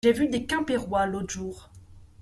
J’ai 0.03 0.13
vu 0.13 0.27
des 0.29 0.47
Quimpérois 0.47 1.05
l’autre 1.05 1.31
jour. 1.31 1.69